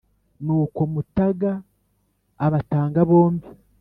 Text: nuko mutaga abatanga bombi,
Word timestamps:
nuko 0.45 0.81
mutaga 0.93 1.51
abatanga 2.45 2.99
bombi, 3.09 3.47